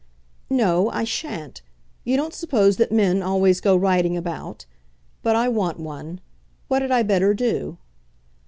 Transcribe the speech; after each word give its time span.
"No, 0.49 0.89
I 0.89 1.03
sha'n't. 1.03 1.61
You 2.03 2.17
don't 2.17 2.33
suppose 2.33 2.77
that 2.77 2.91
men 2.91 3.21
always 3.21 3.61
go 3.61 3.75
riding 3.77 4.17
about. 4.17 4.65
But 5.21 5.35
I 5.35 5.47
want 5.47 5.79
one. 5.79 6.21
What 6.67 6.81
had 6.81 6.89
I 6.89 7.03
better 7.03 7.35
do?" 7.35 7.77